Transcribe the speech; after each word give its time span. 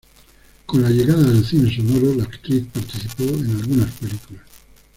Con 0.65 0.81
la 0.81 0.89
llegada 0.89 1.21
del 1.21 1.45
cine 1.45 1.71
sonoro, 1.71 2.15
la 2.15 2.23
actriz 2.23 2.65
participó 2.73 3.25
en 3.25 3.51
algunas 3.55 3.91
películas. 3.99 4.41